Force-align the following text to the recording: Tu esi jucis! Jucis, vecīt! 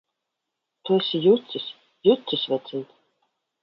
Tu 0.87 0.95
esi 1.03 1.21
jucis! 1.27 1.69
Jucis, 2.09 2.51
vecīt! 2.57 3.01